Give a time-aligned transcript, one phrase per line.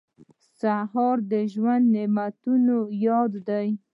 [0.59, 2.75] سهار د ژوند د نعمتونو
[3.07, 3.67] یاد دی.